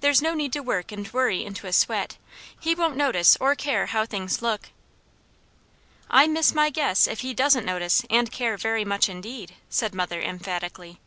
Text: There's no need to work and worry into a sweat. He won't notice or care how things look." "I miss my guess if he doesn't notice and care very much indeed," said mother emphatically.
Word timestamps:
There's 0.00 0.22
no 0.22 0.32
need 0.32 0.54
to 0.54 0.60
work 0.62 0.90
and 0.90 1.06
worry 1.12 1.44
into 1.44 1.66
a 1.66 1.72
sweat. 1.74 2.16
He 2.58 2.74
won't 2.74 2.96
notice 2.96 3.36
or 3.38 3.54
care 3.54 3.84
how 3.84 4.06
things 4.06 4.40
look." 4.40 4.70
"I 6.08 6.26
miss 6.26 6.54
my 6.54 6.70
guess 6.70 7.06
if 7.06 7.20
he 7.20 7.34
doesn't 7.34 7.66
notice 7.66 8.02
and 8.08 8.32
care 8.32 8.56
very 8.56 8.86
much 8.86 9.10
indeed," 9.10 9.52
said 9.68 9.94
mother 9.94 10.22
emphatically. 10.22 10.98